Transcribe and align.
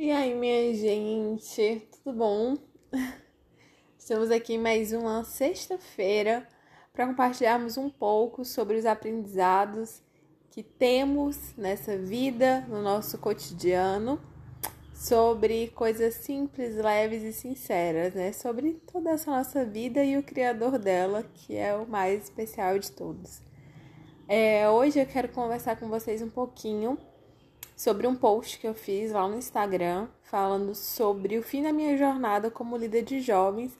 E 0.00 0.12
aí, 0.12 0.32
minha 0.32 0.72
gente, 0.74 1.88
tudo 1.90 2.16
bom? 2.16 2.56
Estamos 3.98 4.30
aqui 4.30 4.56
mais 4.56 4.92
uma 4.92 5.24
sexta-feira 5.24 6.46
para 6.92 7.04
compartilharmos 7.04 7.76
um 7.76 7.90
pouco 7.90 8.44
sobre 8.44 8.76
os 8.76 8.86
aprendizados 8.86 10.00
que 10.52 10.62
temos 10.62 11.52
nessa 11.56 11.98
vida, 11.98 12.60
no 12.68 12.80
nosso 12.80 13.18
cotidiano, 13.18 14.20
sobre 14.94 15.66
coisas 15.74 16.14
simples, 16.14 16.76
leves 16.76 17.24
e 17.24 17.32
sinceras, 17.32 18.14
né? 18.14 18.30
Sobre 18.30 18.74
toda 18.92 19.10
essa 19.10 19.32
nossa 19.32 19.64
vida 19.64 20.04
e 20.04 20.16
o 20.16 20.22
Criador 20.22 20.78
dela, 20.78 21.24
que 21.34 21.56
é 21.56 21.74
o 21.74 21.84
mais 21.88 22.22
especial 22.22 22.78
de 22.78 22.92
todos. 22.92 23.42
É, 24.28 24.70
hoje 24.70 25.00
eu 25.00 25.06
quero 25.06 25.28
conversar 25.30 25.74
com 25.74 25.88
vocês 25.88 26.22
um 26.22 26.30
pouquinho 26.30 26.96
sobre 27.78 28.08
um 28.08 28.16
post 28.16 28.58
que 28.58 28.66
eu 28.66 28.74
fiz 28.74 29.12
lá 29.12 29.28
no 29.28 29.38
Instagram 29.38 30.08
falando 30.24 30.74
sobre 30.74 31.38
o 31.38 31.42
fim 31.44 31.62
da 31.62 31.72
minha 31.72 31.96
jornada 31.96 32.50
como 32.50 32.76
líder 32.76 33.04
de 33.04 33.20
jovens 33.20 33.78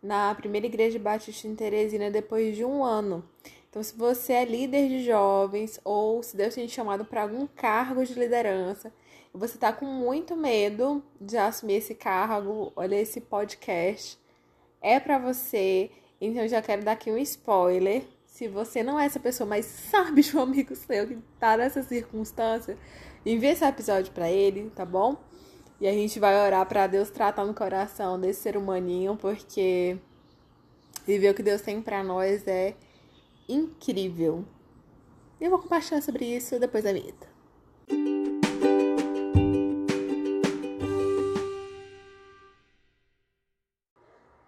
na 0.00 0.32
primeira 0.36 0.68
igreja 0.68 1.00
batista 1.00 1.48
em 1.48 1.56
Teresina 1.56 2.12
depois 2.12 2.54
de 2.54 2.64
um 2.64 2.84
ano. 2.84 3.28
Então, 3.68 3.82
se 3.82 3.96
você 3.96 4.34
é 4.34 4.44
líder 4.44 4.88
de 4.88 5.04
jovens 5.04 5.80
ou 5.84 6.22
se 6.22 6.36
Deus 6.36 6.54
tem 6.54 6.64
te 6.68 6.72
chamado 6.72 7.04
para 7.04 7.22
algum 7.22 7.44
cargo 7.48 8.04
de 8.04 8.14
liderança 8.14 8.92
e 9.34 9.36
você 9.36 9.56
está 9.56 9.72
com 9.72 9.84
muito 9.84 10.36
medo 10.36 11.02
de 11.20 11.36
assumir 11.36 11.74
esse 11.74 11.94
cargo, 11.96 12.72
olha 12.76 12.94
esse 12.94 13.20
podcast, 13.20 14.16
é 14.80 15.00
para 15.00 15.18
você. 15.18 15.90
Então, 16.20 16.46
já 16.46 16.62
quero 16.62 16.84
dar 16.84 16.92
aqui 16.92 17.10
um 17.10 17.18
spoiler. 17.18 18.04
Se 18.26 18.46
você 18.46 18.80
não 18.80 18.98
é 18.98 19.06
essa 19.06 19.18
pessoa, 19.18 19.46
mas 19.46 19.66
sabe 19.66 20.22
de 20.22 20.36
um 20.36 20.40
amigo 20.40 20.74
seu 20.76 21.08
que 21.08 21.18
está 21.34 21.56
nessa 21.56 21.82
circunstância, 21.82 22.78
Envie 23.24 23.48
esse 23.48 23.64
episódio 23.64 24.12
para 24.12 24.30
ele, 24.30 24.70
tá 24.70 24.86
bom? 24.86 25.16
E 25.78 25.86
a 25.86 25.92
gente 25.92 26.18
vai 26.18 26.34
orar 26.46 26.66
para 26.66 26.86
Deus 26.86 27.10
tratar 27.10 27.44
no 27.44 27.52
coração 27.52 28.18
desse 28.18 28.40
ser 28.40 28.56
humaninho, 28.56 29.16
porque 29.16 29.98
viver 31.06 31.30
o 31.30 31.34
que 31.34 31.42
Deus 31.42 31.60
tem 31.60 31.82
para 31.82 32.02
nós 32.02 32.46
é 32.46 32.74
incrível. 33.48 34.44
E 35.40 35.44
eu 35.44 35.50
vou 35.50 35.58
compartilhar 35.58 36.00
sobre 36.00 36.24
isso 36.24 36.58
depois 36.58 36.84
da 36.84 36.92
vinheta. 36.92 37.28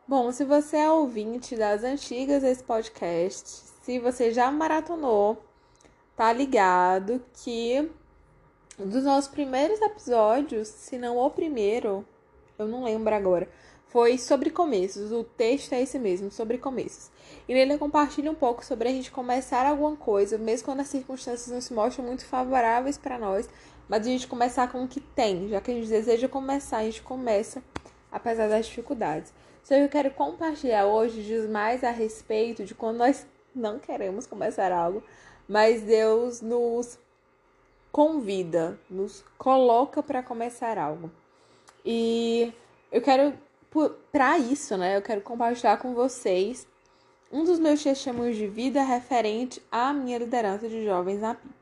Bom, 0.07 0.31
se 0.33 0.45
você 0.45 0.77
é 0.77 0.91
ouvinte 0.91 1.57
das 1.57 1.84
antigas 1.84 2.42
desse 2.42 2.62
podcast, 2.62 3.48
se 3.83 3.98
você 3.98 4.31
já 4.31 4.51
maratonou, 4.51 5.42
tá 6.14 6.33
ligado 6.33 7.23
que 7.42 7.91
dos 8.78 9.05
nossos 9.05 9.31
primeiros 9.31 9.81
episódios, 9.81 10.69
se 10.69 10.98
não 10.98 11.19
o 11.19 11.31
primeiro, 11.31 12.05
eu 12.59 12.67
não 12.67 12.84
lembro 12.84 13.14
agora, 13.14 13.48
foi 13.89 14.17
sobre 14.17 14.51
começos. 14.51 15.12
O 15.12 15.23
texto 15.23 15.75
é 15.75 15.83
esse 15.83 15.98
mesmo, 15.98 16.31
sobre 16.31 16.56
começos. 16.59 17.11
E 17.47 17.53
nele 17.53 17.75
eu 17.75 17.79
compartilho 17.79 18.33
um 18.33 18.34
pouco 18.34 18.64
sobre 18.64 18.89
a 18.89 18.92
gente 18.92 19.11
começar 19.11 19.67
alguma 19.67 19.97
coisa, 19.97 20.39
mesmo 20.39 20.64
quando 20.64 20.81
as 20.81 20.89
circunstâncias 20.89 21.48
não 21.48 21.61
se 21.61 21.75
mostram 21.75 22.05
muito 22.05 22.25
favoráveis 22.25 22.97
para 22.97 23.19
nós, 23.19 23.48
mas 23.89 24.06
a 24.06 24.11
gente 24.11 24.27
começar 24.27 24.70
com 24.73 24.84
o 24.84 24.89
que 24.89 25.01
tem, 25.01 25.48
já 25.48 25.61
que 25.61 25.70
a 25.70 25.75
gente 25.75 25.89
deseja 25.89 26.29
começar, 26.29 26.79
a 26.79 26.84
gente 26.84 27.03
começa 27.03 27.62
apesar 28.11 28.48
das 28.48 28.67
dificuldades. 28.67 29.33
Só 29.62 29.75
que 29.75 29.81
eu 29.81 29.89
quero 29.89 30.11
compartilhar 30.12 30.86
hoje 30.86 31.23
diz 31.23 31.48
mais 31.48 31.84
a 31.84 31.91
respeito 31.91 32.64
de 32.64 32.75
quando 32.75 32.98
nós 32.98 33.27
não 33.55 33.79
queremos 33.79 34.27
começar 34.27 34.73
algo, 34.73 35.03
mas 35.48 35.83
Deus 35.83 36.41
nos 36.41 36.98
convida, 37.93 38.81
nos 38.89 39.23
coloca 39.37 40.03
para 40.03 40.23
começar 40.23 40.79
algo. 40.79 41.11
E 41.85 42.53
eu 42.91 43.03
quero, 43.03 43.39
para 44.11 44.39
isso, 44.39 44.77
né, 44.77 44.97
eu 44.97 45.03
quero 45.03 45.21
compartilhar 45.21 45.77
com 45.77 45.95
vocês 45.95 46.67
um 47.31 47.45
dos 47.45 47.58
meus 47.58 47.83
testemunhos 47.83 48.36
de 48.36 48.47
vida 48.47 48.83
referente 48.83 49.63
à 49.70 49.92
minha 49.92 50.19
liderança 50.19 50.69
de 50.69 50.85
jovens 50.85 51.20
na 51.20 51.35
PIB. 51.35 51.55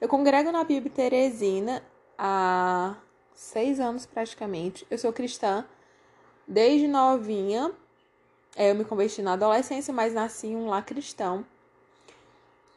Eu 0.00 0.08
congrego 0.08 0.50
na 0.50 0.64
PIB 0.64 0.90
Teresina 0.90 1.82
há 2.18 2.96
seis 3.34 3.78
anos 3.80 4.04
praticamente. 4.04 4.86
Eu 4.90 4.98
sou 4.98 5.12
cristã 5.12 5.64
desde 6.46 6.88
novinha. 6.88 7.72
É, 8.56 8.70
eu 8.70 8.74
me 8.74 8.84
converti 8.84 9.22
na 9.22 9.34
adolescência, 9.34 9.94
mas 9.94 10.12
nasci 10.12 10.48
um 10.48 10.66
lar 10.66 10.84
cristão. 10.84 11.46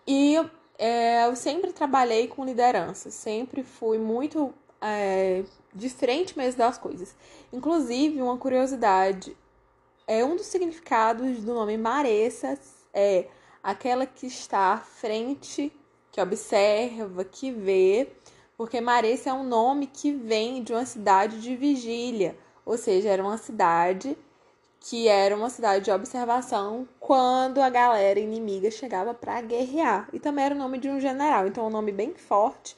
E 0.08 0.38
é, 0.78 1.26
eu 1.26 1.36
sempre 1.36 1.72
trabalhei 1.72 2.28
com 2.28 2.46
liderança, 2.46 3.10
sempre 3.10 3.64
fui 3.64 3.98
muito 3.98 4.54
é, 4.82 5.44
mesmo 6.36 6.58
das 6.58 6.78
coisas. 6.78 7.16
Inclusive, 7.52 8.22
uma 8.22 8.38
curiosidade, 8.38 9.36
é 10.08 10.24
um 10.24 10.36
dos 10.36 10.46
significados 10.46 11.44
do 11.44 11.54
nome 11.54 11.78
Maressa 11.78 12.58
é 12.94 13.28
aquela 13.64 14.06
que 14.06 14.28
está 14.28 14.74
à 14.74 14.78
frente, 14.78 15.72
que 16.12 16.22
observa, 16.22 17.26
que 17.26 17.52
vê, 17.52 18.10
porque 18.58 18.80
Maressa 18.80 19.32
é 19.32 19.34
um 19.34 19.44
nome 19.44 19.88
que 19.88 20.12
vem 20.12 20.64
de 20.64 20.72
uma 20.72 20.86
cidade 20.86 21.42
de 21.42 21.56
vigília, 21.56 22.38
ou 22.66 22.78
seja, 22.78 23.10
era 23.10 23.24
uma 23.24 23.38
cidade 23.38 24.18
que 24.80 25.08
era 25.08 25.36
uma 25.36 25.50
cidade 25.50 25.86
de 25.86 25.92
observação 25.92 26.88
quando 27.06 27.62
a 27.62 27.70
galera 27.70 28.20
inimiga 28.20 28.72
chegava 28.72 29.14
para 29.14 29.40
guerrear. 29.40 30.10
E 30.12 30.20
também 30.20 30.44
era 30.44 30.56
o 30.56 30.58
nome 30.58 30.80
de 30.80 30.90
um 30.90 31.00
general, 31.00 31.46
então 31.46 31.64
é 31.64 31.68
um 31.68 31.70
nome 31.70 31.92
bem 31.92 32.16
forte. 32.16 32.76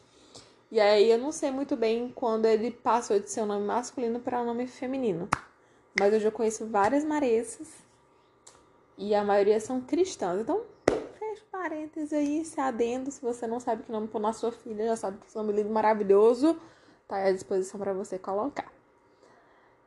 E 0.69 0.81
aí 0.81 1.09
eu 1.09 1.17
não 1.17 1.31
sei 1.31 1.49
muito 1.49 1.77
bem 1.77 2.11
quando 2.13 2.45
ele 2.45 2.69
passou 2.69 3.17
de 3.21 3.31
ser 3.31 3.43
um 3.43 3.45
nome 3.45 3.65
masculino 3.65 4.19
para 4.19 4.41
um 4.41 4.45
nome 4.45 4.67
feminino. 4.67 5.29
Mas 5.97 6.11
eu 6.13 6.19
já 6.19 6.29
conheço 6.29 6.65
várias 6.65 7.05
maressas 7.05 7.69
e 8.97 9.15
a 9.15 9.23
maioria 9.23 9.61
são 9.61 9.79
cristãs. 9.79 10.41
Então, 10.41 10.61
fecha 11.17 11.43
parênteses 11.49 12.11
aí, 12.11 12.43
se 12.43 12.59
adendo, 12.59 13.09
se 13.09 13.21
você 13.21 13.47
não 13.47 13.61
sabe 13.61 13.83
que 13.83 13.91
nome 13.93 14.09
pôr 14.09 14.19
na 14.19 14.33
sua 14.33 14.51
filha, 14.51 14.87
já 14.87 14.97
sabe 14.97 15.19
que 15.19 15.27
esse 15.27 15.37
nome 15.37 15.53
lindo 15.53 15.69
maravilhoso 15.69 16.59
tá 17.07 17.15
à 17.15 17.31
disposição 17.31 17.79
para 17.79 17.93
você 17.93 18.19
colocar. 18.19 18.76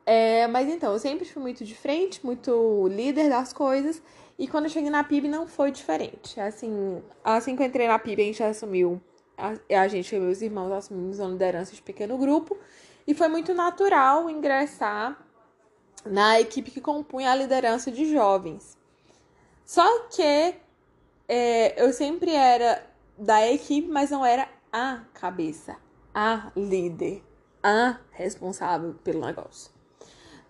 É, 0.06 0.46
mas 0.46 0.68
então, 0.68 0.92
eu 0.92 0.98
sempre 0.98 1.24
fui 1.24 1.42
muito 1.42 1.64
de 1.64 1.74
frente, 1.74 2.24
muito 2.24 2.88
líder 2.88 3.28
das 3.28 3.52
coisas. 3.52 4.02
E 4.38 4.48
quando 4.48 4.64
eu 4.64 4.70
cheguei 4.70 4.90
na 4.90 5.04
PIB 5.04 5.28
não 5.28 5.46
foi 5.46 5.70
diferente. 5.70 6.40
Assim, 6.40 7.02
assim 7.22 7.54
que 7.54 7.62
eu 7.62 7.66
entrei 7.66 7.86
na 7.86 7.98
PIB, 7.98 8.22
a 8.22 8.24
gente 8.24 8.42
assumiu, 8.42 9.00
a, 9.36 9.52
a 9.82 9.88
gente 9.88 10.14
e 10.14 10.18
meus 10.18 10.40
irmãos 10.40 10.72
assumimos 10.72 11.18
uma 11.18 11.28
liderança 11.28 11.74
de 11.74 11.82
pequeno 11.82 12.16
grupo. 12.16 12.56
E 13.06 13.14
foi 13.14 13.28
muito 13.28 13.52
natural 13.52 14.30
ingressar 14.30 15.18
na 16.04 16.40
equipe 16.40 16.70
que 16.70 16.80
compunha 16.80 17.30
a 17.30 17.34
liderança 17.34 17.90
de 17.90 18.10
jovens. 18.10 18.78
Só 19.64 20.08
que 20.08 20.54
é, 21.28 21.80
eu 21.82 21.92
sempre 21.92 22.34
era 22.34 22.84
da 23.16 23.46
equipe, 23.46 23.88
mas 23.88 24.10
não 24.10 24.24
era 24.24 24.48
a 24.72 25.02
cabeça, 25.12 25.76
a 26.14 26.50
líder, 26.56 27.22
a 27.62 27.98
responsável 28.10 28.94
pelo 29.04 29.20
negócio. 29.24 29.79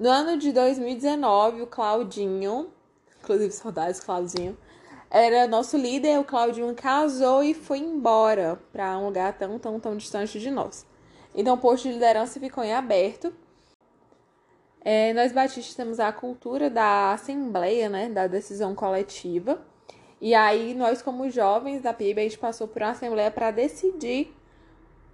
No 0.00 0.08
ano 0.08 0.38
de 0.38 0.50
2019, 0.50 1.60
o 1.60 1.66
Claudinho, 1.66 2.72
inclusive 3.22 3.52
saudades 3.52 4.00
Claudinho, 4.00 4.56
era 5.10 5.46
nosso 5.46 5.76
líder. 5.76 6.18
O 6.18 6.24
Claudinho 6.24 6.74
casou 6.74 7.44
e 7.44 7.52
foi 7.52 7.80
embora 7.80 8.58
para 8.72 8.96
um 8.96 9.04
lugar 9.04 9.36
tão, 9.36 9.58
tão, 9.58 9.78
tão 9.78 9.94
distante 9.98 10.40
de 10.40 10.50
nós. 10.50 10.86
Então, 11.34 11.54
o 11.54 11.58
posto 11.58 11.82
de 11.82 11.92
liderança 11.92 12.40
ficou 12.40 12.64
em 12.64 12.72
aberto. 12.72 13.30
É, 14.82 15.12
nós 15.12 15.32
batistas 15.32 15.74
temos 15.74 16.00
a 16.00 16.10
cultura 16.10 16.70
da 16.70 17.12
assembleia, 17.12 17.90
né, 17.90 18.08
da 18.08 18.26
decisão 18.26 18.74
coletiva. 18.74 19.60
E 20.18 20.34
aí, 20.34 20.72
nós, 20.72 21.02
como 21.02 21.28
jovens 21.28 21.82
da 21.82 21.92
PIB, 21.92 22.22
a 22.22 22.24
gente 22.24 22.38
passou 22.38 22.66
por 22.66 22.80
uma 22.80 22.92
assembleia 22.92 23.30
para 23.30 23.50
decidir 23.50 24.34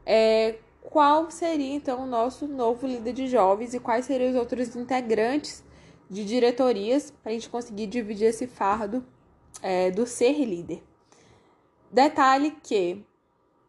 é, 0.06 0.54
qual 0.91 1.30
seria 1.30 1.74
então 1.74 2.04
o 2.04 2.06
nosso 2.06 2.46
novo 2.46 2.87
líder 2.87 3.12
de 3.12 3.26
jovens 3.26 3.75
e 3.75 3.81
quais 3.81 4.06
seriam 4.06 4.31
os 4.31 4.37
outros 4.37 4.75
integrantes 4.76 5.64
de 6.08 6.25
diretorias 6.25 7.11
para 7.11 7.32
a 7.32 7.34
gente 7.34 7.49
conseguir 7.49 7.87
dividir 7.87 8.28
esse 8.28 8.46
fardo 8.46 9.05
é, 9.61 9.90
do 9.90 10.06
ser 10.06 10.44
líder. 10.44 10.82
Detalhe 11.90 12.52
que 12.62 13.05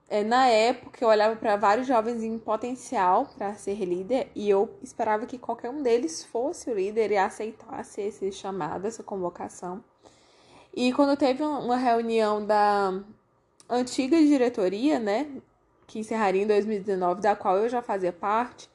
é, 0.07 0.23
na 0.23 0.47
época 0.47 1.03
eu 1.03 1.09
olhava 1.09 1.35
para 1.35 1.55
vários 1.55 1.87
jovens 1.87 2.23
em 2.23 2.37
potencial 2.37 3.27
para 3.35 3.55
ser 3.55 3.83
líder 3.83 4.31
e 4.35 4.49
eu 4.49 4.69
esperava 4.81 5.25
que 5.25 5.37
qualquer 5.37 5.69
um 5.69 5.81
deles 5.81 6.23
fosse 6.23 6.69
o 6.69 6.75
líder 6.75 7.11
e 7.11 7.17
aceitasse 7.17 7.99
esse 7.99 8.31
chamado, 8.31 8.85
essa 8.85 9.03
convocação. 9.03 9.83
E 10.73 10.93
quando 10.93 11.17
teve 11.17 11.43
uma 11.43 11.77
reunião 11.77 12.45
da 12.45 12.93
antiga 13.67 14.17
diretoria, 14.17 14.99
né, 14.99 15.41
que 15.87 15.99
encerraria 15.99 16.43
em 16.43 16.47
2019, 16.47 17.21
da 17.21 17.35
qual 17.35 17.57
eu 17.57 17.69
já 17.69 17.81
fazia 17.81 18.11
parte. 18.11 18.69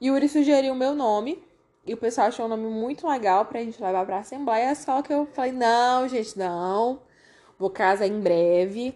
Yuri 0.00 0.28
sugeriu 0.28 0.74
o 0.74 0.76
meu 0.76 0.94
nome. 0.94 1.42
E 1.86 1.94
o 1.94 1.96
pessoal 1.96 2.28
achou 2.28 2.44
um 2.44 2.48
nome 2.48 2.66
muito 2.68 3.08
legal 3.08 3.46
pra 3.46 3.60
gente 3.60 3.82
levar 3.82 4.04
pra 4.04 4.18
Assembleia. 4.18 4.74
Só 4.74 5.00
que 5.02 5.12
eu 5.12 5.26
falei: 5.26 5.52
não, 5.52 6.06
gente, 6.06 6.38
não. 6.38 7.00
Vou 7.58 7.70
casar 7.70 8.06
em 8.06 8.20
breve. 8.20 8.94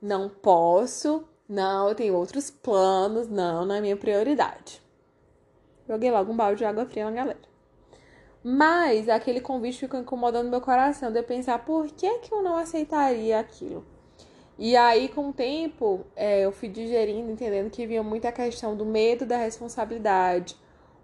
Não 0.00 0.28
posso. 0.28 1.24
Não, 1.48 1.88
eu 1.88 1.94
tenho 1.94 2.14
outros 2.14 2.50
planos. 2.50 3.28
Não, 3.28 3.66
não 3.66 3.74
é 3.74 3.80
minha 3.80 3.96
prioridade. 3.96 4.82
joguei 5.86 6.10
logo 6.10 6.32
um 6.32 6.36
balde 6.36 6.58
de 6.58 6.64
água 6.64 6.86
fria 6.86 7.04
na 7.04 7.10
galera. 7.10 7.52
Mas 8.42 9.08
aquele 9.08 9.40
convite 9.40 9.78
ficou 9.78 10.00
incomodando 10.00 10.50
meu 10.50 10.60
coração 10.60 11.12
de 11.12 11.18
eu 11.18 11.24
pensar 11.24 11.64
por 11.64 11.86
que, 11.88 12.18
que 12.20 12.34
eu 12.34 12.42
não 12.42 12.56
aceitaria 12.56 13.38
aquilo. 13.38 13.86
E 14.64 14.76
aí, 14.76 15.08
com 15.08 15.30
o 15.30 15.32
tempo, 15.32 16.06
é, 16.14 16.42
eu 16.42 16.52
fui 16.52 16.68
digerindo, 16.68 17.32
entendendo 17.32 17.68
que 17.68 17.84
vinha 17.84 18.00
muita 18.00 18.30
questão 18.30 18.76
do 18.76 18.86
medo 18.86 19.26
da 19.26 19.36
responsabilidade, 19.36 20.56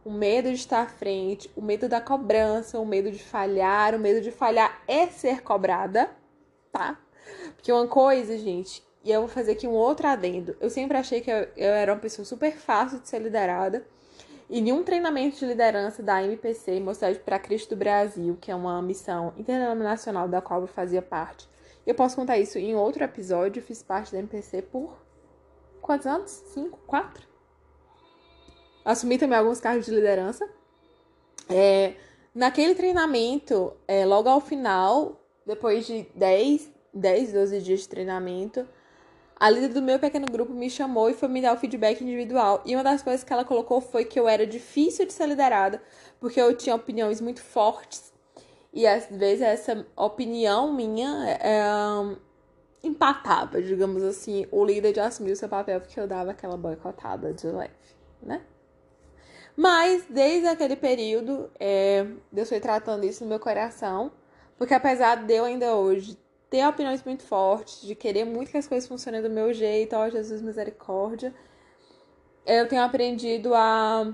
o 0.04 0.12
medo 0.12 0.48
de 0.48 0.54
estar 0.54 0.82
à 0.82 0.86
frente, 0.86 1.50
o 1.56 1.60
medo 1.60 1.88
da 1.88 2.00
cobrança, 2.00 2.78
o 2.78 2.86
medo 2.86 3.10
de 3.10 3.18
falhar, 3.18 3.96
o 3.96 3.98
medo 3.98 4.20
de 4.20 4.30
falhar 4.30 4.80
é 4.86 5.08
ser 5.08 5.42
cobrada, 5.42 6.08
tá? 6.70 7.00
Porque 7.56 7.72
uma 7.72 7.88
coisa, 7.88 8.38
gente, 8.38 8.80
e 9.02 9.10
eu 9.10 9.22
vou 9.22 9.28
fazer 9.28 9.50
aqui 9.50 9.66
um 9.66 9.74
outro 9.74 10.06
adendo. 10.06 10.56
Eu 10.60 10.70
sempre 10.70 10.96
achei 10.96 11.20
que 11.20 11.28
eu, 11.28 11.48
eu 11.56 11.72
era 11.72 11.92
uma 11.92 12.00
pessoa 12.00 12.24
super 12.24 12.56
fácil 12.56 13.00
de 13.00 13.08
ser 13.08 13.18
liderada. 13.18 13.84
E 14.48 14.60
em 14.60 14.70
um 14.70 14.84
treinamento 14.84 15.36
de 15.36 15.46
liderança 15.46 16.00
da 16.00 16.22
MPC, 16.22 16.78
Mocidade 16.78 17.18
para 17.18 17.40
Cristo 17.40 17.70
do 17.70 17.76
Brasil, 17.76 18.38
que 18.40 18.52
é 18.52 18.54
uma 18.54 18.80
missão 18.80 19.34
internacional 19.36 20.28
da 20.28 20.40
qual 20.40 20.60
eu 20.60 20.68
fazia 20.68 21.02
parte, 21.02 21.48
eu 21.88 21.94
posso 21.94 22.16
contar 22.16 22.36
isso 22.36 22.58
em 22.58 22.76
outro 22.76 23.02
episódio. 23.02 23.62
Fiz 23.62 23.82
parte 23.82 24.12
da 24.12 24.18
MPC 24.18 24.60
por 24.60 25.02
quantos 25.80 26.06
anos? 26.06 26.30
Cinco? 26.52 26.78
Quatro? 26.86 27.26
Assumi 28.84 29.16
também 29.16 29.38
alguns 29.38 29.58
cargos 29.58 29.86
de 29.86 29.92
liderança. 29.92 30.46
É, 31.48 31.94
naquele 32.34 32.74
treinamento, 32.74 33.72
é, 33.88 34.04
logo 34.04 34.28
ao 34.28 34.38
final, 34.38 35.18
depois 35.46 35.86
de 35.86 36.06
10, 36.14 36.70
10, 36.92 37.32
12 37.32 37.60
dias 37.62 37.80
de 37.80 37.88
treinamento, 37.88 38.68
a 39.40 39.48
líder 39.48 39.68
do 39.68 39.80
meu 39.80 39.98
pequeno 39.98 40.26
grupo 40.26 40.52
me 40.52 40.68
chamou 40.68 41.08
e 41.08 41.14
foi 41.14 41.28
me 41.28 41.40
dar 41.40 41.54
o 41.54 41.56
feedback 41.56 42.02
individual. 42.02 42.62
E 42.66 42.74
uma 42.74 42.84
das 42.84 43.00
coisas 43.00 43.24
que 43.24 43.32
ela 43.32 43.46
colocou 43.46 43.80
foi 43.80 44.04
que 44.04 44.20
eu 44.20 44.28
era 44.28 44.46
difícil 44.46 45.06
de 45.06 45.14
ser 45.14 45.26
liderada, 45.26 45.82
porque 46.20 46.38
eu 46.38 46.54
tinha 46.54 46.76
opiniões 46.76 47.18
muito 47.18 47.40
fortes. 47.40 48.12
E 48.78 48.86
às 48.86 49.08
vezes 49.10 49.42
essa 49.42 49.84
opinião 49.96 50.72
minha 50.72 51.28
é, 51.30 52.16
empatava, 52.80 53.60
digamos 53.60 54.04
assim, 54.04 54.46
o 54.52 54.64
líder 54.64 54.92
de 54.92 55.00
assumir 55.00 55.32
o 55.32 55.36
seu 55.36 55.48
papel, 55.48 55.80
porque 55.80 55.98
eu 55.98 56.06
dava 56.06 56.30
aquela 56.30 56.56
boicotada 56.56 57.34
de 57.34 57.48
leve, 57.48 57.72
né? 58.22 58.40
Mas 59.56 60.04
desde 60.08 60.46
aquele 60.46 60.76
período, 60.76 61.50
é, 61.58 62.06
Deus 62.30 62.48
foi 62.48 62.60
tratando 62.60 63.02
isso 63.02 63.24
no 63.24 63.30
meu 63.30 63.40
coração. 63.40 64.12
Porque 64.56 64.72
apesar 64.72 65.26
de 65.26 65.34
eu 65.34 65.44
ainda 65.44 65.74
hoje 65.74 66.16
ter 66.48 66.64
opiniões 66.64 67.02
muito 67.02 67.24
fortes, 67.24 67.82
de 67.82 67.96
querer 67.96 68.24
muito 68.26 68.52
que 68.52 68.58
as 68.58 68.68
coisas 68.68 68.88
funcionem 68.88 69.20
do 69.20 69.28
meu 69.28 69.52
jeito, 69.52 69.96
ó 69.96 70.08
Jesus 70.08 70.40
misericórdia, 70.40 71.34
eu 72.46 72.68
tenho 72.68 72.82
aprendido 72.82 73.52
a 73.56 74.12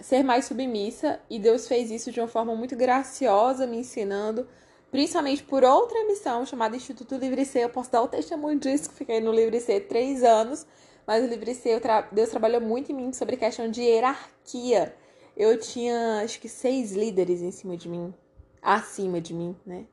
ser 0.00 0.22
mais 0.22 0.44
submissa 0.44 1.20
e 1.28 1.38
Deus 1.38 1.66
fez 1.66 1.90
isso 1.90 2.10
de 2.10 2.20
uma 2.20 2.28
forma 2.28 2.54
muito 2.54 2.76
graciosa, 2.76 3.66
me 3.66 3.78
ensinando, 3.78 4.46
principalmente 4.90 5.42
por 5.42 5.64
outra 5.64 6.04
missão 6.06 6.46
chamada 6.46 6.76
Instituto 6.76 7.16
Livre 7.16 7.44
C. 7.44 7.64
Eu 7.64 7.70
posso 7.70 7.90
dar 7.90 8.02
o 8.02 8.08
testemunho 8.08 8.58
disso, 8.58 8.90
que 8.90 8.96
fiquei 8.96 9.20
no 9.20 9.32
Livre 9.32 9.60
C 9.60 9.80
três 9.80 10.22
anos 10.22 10.66
mas 11.08 11.24
o 11.24 11.26
Livre 11.26 11.54
C, 11.54 11.80
tra... 11.80 12.02
Deus 12.12 12.28
trabalhou 12.28 12.60
muito 12.60 12.92
em 12.92 12.94
mim 12.94 13.12
sobre 13.14 13.38
questão 13.38 13.70
de 13.70 13.80
hierarquia. 13.80 14.94
Eu 15.34 15.58
tinha, 15.58 16.20
acho 16.22 16.38
que, 16.38 16.50
seis 16.50 16.92
líderes 16.92 17.40
em 17.40 17.50
cima 17.50 17.78
de 17.78 17.88
mim, 17.88 18.12
acima 18.60 19.18
de 19.18 19.32
mim, 19.32 19.56
né? 19.64 19.86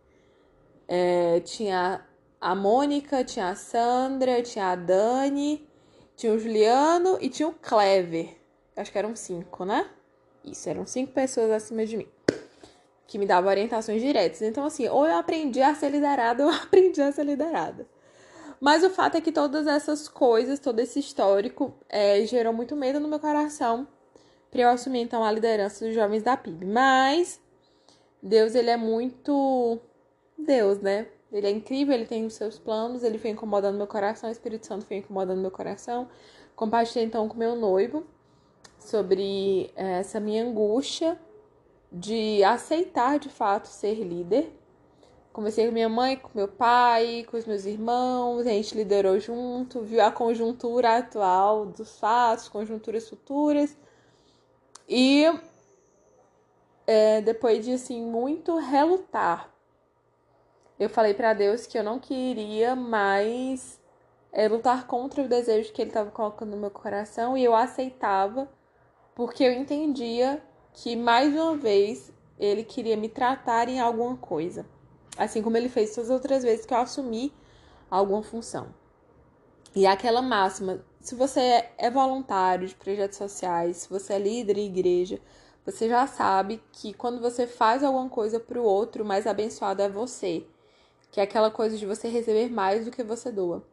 É, 0.86 1.40
tinha 1.40 2.06
a 2.42 2.54
Mônica, 2.54 3.24
tinha 3.24 3.48
a 3.48 3.56
Sandra, 3.56 4.42
tinha 4.42 4.74
a 4.74 4.76
Dani, 4.76 5.66
tinha 6.18 6.34
o 6.34 6.38
Juliano 6.38 7.18
e 7.22 7.30
tinha 7.30 7.48
o 7.48 7.54
Clever. 7.54 8.36
Acho 8.76 8.92
que 8.92 8.98
eram 8.98 9.16
cinco, 9.16 9.64
né? 9.64 9.90
Isso, 10.44 10.70
eram 10.70 10.86
cinco 10.86 11.14
pessoas 11.14 11.50
acima 11.50 11.86
de 11.86 11.98
mim. 11.98 12.08
Que 13.08 13.18
me 13.18 13.26
davam 13.26 13.50
orientações 13.50 14.02
diretas. 14.02 14.42
Então, 14.42 14.66
assim, 14.66 14.88
ou 14.88 15.06
eu 15.06 15.18
aprendi 15.18 15.62
a 15.62 15.74
ser 15.74 15.90
liderada 15.90 16.44
ou 16.46 16.52
eu 16.52 16.58
aprendi 16.58 17.02
a 17.02 17.12
ser 17.12 17.24
liderada. 17.24 17.88
Mas 18.60 18.84
o 18.84 18.90
fato 18.90 19.16
é 19.16 19.22
que 19.22 19.32
todas 19.32 19.68
essas 19.68 20.08
coisas, 20.08 20.60
todo 20.60 20.80
esse 20.80 21.00
histórico, 21.00 21.74
é, 21.90 22.26
gerou 22.26 22.54
muito 22.54 22.76
medo 22.76 23.00
no 23.00 23.08
meu 23.08 23.20
coração 23.20 23.88
para 24.50 24.62
eu 24.62 24.70
assumir 24.70 25.02
então 25.02 25.24
a 25.24 25.32
liderança 25.32 25.86
dos 25.86 25.94
jovens 25.94 26.24
da 26.24 26.38
PIB. 26.38 26.66
Mas 26.66 27.40
Deus, 28.22 28.56
ele 28.56 28.70
é 28.70 28.78
muito 28.78 29.80
Deus, 30.38 30.80
né? 30.80 31.08
Ele 31.32 31.48
é 31.48 31.50
incrível, 31.50 31.94
ele 31.94 32.06
tem 32.06 32.26
os 32.26 32.34
seus 32.34 32.58
planos, 32.58 33.04
ele 33.04 33.18
foi 33.18 33.32
incomodando 33.32 33.76
meu 33.76 33.88
coração, 33.88 34.30
o 34.30 34.32
Espírito 34.32 34.66
Santo 34.66 34.86
foi 34.86 34.98
incomodando 34.98 35.42
meu 35.42 35.52
coração. 35.52 36.08
Compartilhei 36.56 37.06
então 37.06 37.28
com 37.28 37.38
meu 37.38 37.56
noivo 37.56 38.06
sobre 38.86 39.72
é, 39.76 40.00
essa 40.00 40.20
minha 40.20 40.44
angústia 40.44 41.20
de 41.92 42.44
aceitar 42.44 43.20
de 43.20 43.30
fato 43.30 43.68
ser 43.68 43.96
líder 44.04 44.52
Conversei 45.36 45.66
com 45.68 45.74
minha 45.74 45.90
mãe, 45.90 46.16
com 46.16 46.30
meu 46.34 46.48
pai, 46.48 47.26
com 47.30 47.36
os 47.36 47.46
meus 47.46 47.66
irmãos, 47.66 48.48
a 48.48 48.52
gente 48.52 48.74
liderou 48.74 49.20
junto, 49.20 49.82
viu 49.82 50.02
a 50.02 50.10
conjuntura 50.10 51.00
atual 51.00 51.66
dos 51.66 52.00
fatos, 52.00 52.48
conjunturas 52.48 53.10
futuras. 53.10 53.78
E 54.88 55.26
é, 56.88 57.20
depois 57.20 57.66
de 57.66 57.74
assim 57.74 58.02
muito 58.02 58.56
relutar, 58.58 59.54
eu 60.80 60.90
falei 60.90 61.14
para 61.14 61.34
Deus 61.34 61.68
que 61.68 61.78
eu 61.78 61.84
não 61.84 62.00
queria 62.00 62.74
mais 62.74 63.78
é, 64.32 64.48
lutar 64.48 64.88
contra 64.88 65.22
o 65.22 65.28
desejo 65.28 65.74
que 65.74 65.82
Ele 65.82 65.90
estava 65.90 66.12
colocando 66.12 66.52
no 66.52 66.58
meu 66.62 66.72
coração 66.72 67.38
e 67.38 67.44
eu 67.44 67.54
aceitava, 67.54 68.48
porque 69.16 69.44
eu 69.44 69.54
entendia 69.54 70.44
que 70.74 70.96
mais 70.96 71.34
uma 71.34 71.56
vez 71.56 72.12
Ele 72.38 72.64
queria 72.64 72.98
me 72.98 73.10
tratar 73.10 73.70
em 73.70 73.80
alguma 73.80 74.16
coisa 74.18 74.66
assim 75.18 75.42
como 75.42 75.58
ele 75.58 75.70
fez 75.70 75.94
todas 75.94 76.10
as 76.10 76.14
outras 76.14 76.44
vezes 76.44 76.66
que 76.66 76.74
eu 76.74 76.78
assumi 76.78 77.34
alguma 77.90 78.22
função. 78.22 78.74
E 79.76 79.86
aquela 79.86 80.22
máxima, 80.22 80.84
se 81.02 81.16
você 81.16 81.70
é 81.78 81.90
voluntário 81.90 82.68
de 82.68 82.76
projetos 82.76 83.18
sociais, 83.18 83.78
se 83.78 83.90
você 83.90 84.14
é 84.14 84.20
líder 84.20 84.58
em 84.58 84.68
igreja, 84.68 85.20
você 85.66 85.90
já 85.90 86.06
sabe 86.08 86.62
que 86.72 86.94
quando 86.94 87.20
você 87.20 87.48
faz 87.48 87.84
alguma 87.84 88.10
coisa 88.10 88.40
para 88.40 88.60
o 88.60 88.64
outro, 88.64 89.04
mais 89.04 89.28
abençoado 89.28 89.82
é 89.82 89.90
você. 89.90 90.46
Que 91.12 91.20
é 91.20 91.24
aquela 91.24 91.50
coisa 91.50 91.78
de 91.78 91.86
você 91.86 92.08
receber 92.08 92.50
mais 92.50 92.86
do 92.86 92.92
que 92.92 93.04
você 93.04 93.32
doa. 93.32 93.64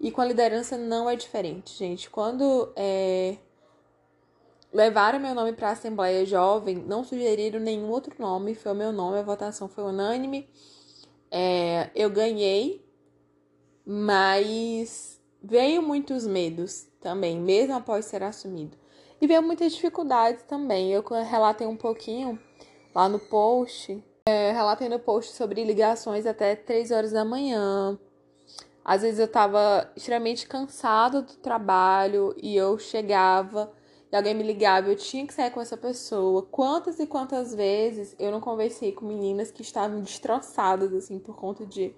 E 0.00 0.10
com 0.10 0.20
a 0.20 0.24
liderança 0.24 0.76
não 0.76 1.08
é 1.08 1.16
diferente, 1.16 1.76
gente. 1.76 2.10
Quando 2.10 2.72
é, 2.74 3.36
levaram 4.74 5.20
meu 5.20 5.34
nome 5.34 5.52
para 5.52 5.68
a 5.68 5.72
Assembleia 5.72 6.26
Jovem, 6.26 6.74
não 6.74 7.04
sugeriram 7.04 7.60
nenhum 7.60 7.88
outro 7.90 8.12
nome, 8.18 8.56
foi 8.56 8.72
o 8.72 8.74
meu 8.74 8.92
nome, 8.92 9.18
a 9.18 9.22
votação 9.22 9.68
foi 9.68 9.84
unânime. 9.84 10.48
É, 11.30 11.90
eu 11.94 12.10
ganhei, 12.10 12.84
mas 13.86 15.20
veio 15.40 15.80
muitos 15.80 16.26
medos 16.26 16.88
também, 17.00 17.38
mesmo 17.38 17.74
após 17.74 18.04
ser 18.06 18.24
assumido. 18.24 18.76
E 19.20 19.28
veio 19.28 19.42
muitas 19.42 19.72
dificuldades 19.72 20.42
também. 20.42 20.92
Eu 20.92 21.02
relatei 21.02 21.66
um 21.66 21.76
pouquinho 21.76 22.38
lá 22.92 23.08
no 23.08 23.20
post. 23.20 24.02
É, 24.26 24.50
relatei 24.50 24.88
no 24.88 24.98
post 24.98 25.34
sobre 25.34 25.64
ligações 25.64 26.26
até 26.26 26.56
3 26.56 26.90
horas 26.90 27.12
da 27.12 27.24
manhã. 27.24 27.98
Às 28.84 29.02
vezes 29.02 29.20
eu 29.20 29.28
tava 29.28 29.90
extremamente 29.96 30.46
cansado 30.46 31.22
do 31.22 31.34
trabalho 31.34 32.34
e 32.42 32.56
eu 32.56 32.78
chegava 32.78 33.72
e 34.14 34.16
alguém 34.16 34.32
me 34.32 34.44
ligava, 34.44 34.88
eu 34.88 34.94
tinha 34.94 35.26
que 35.26 35.34
sair 35.34 35.50
com 35.50 35.60
essa 35.60 35.76
pessoa. 35.76 36.46
Quantas 36.48 37.00
e 37.00 37.06
quantas 37.06 37.52
vezes 37.52 38.14
eu 38.16 38.30
não 38.30 38.40
conversei 38.40 38.92
com 38.92 39.04
meninas 39.04 39.50
que 39.50 39.60
estavam 39.60 40.00
destroçadas, 40.00 40.92
assim, 40.92 41.18
por 41.18 41.34
conta 41.34 41.66
de 41.66 41.92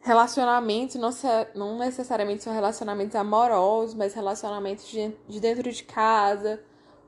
relacionamentos, 0.00 0.94
não, 1.52 1.76
necessariamente 1.76 2.44
são 2.44 2.52
relacionamentos 2.52 3.16
amorosos, 3.16 3.96
mas 3.96 4.14
relacionamentos 4.14 4.86
de, 4.86 5.12
de 5.26 5.40
dentro 5.40 5.72
de 5.72 5.82
casa, 5.82 6.62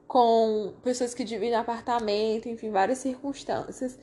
com 0.09 0.75
pessoas 0.83 1.15
que 1.15 1.23
dividem 1.23 1.55
apartamento, 1.55 2.49
enfim, 2.49 2.73
várias 2.73 2.99
circunstâncias. 2.99 3.97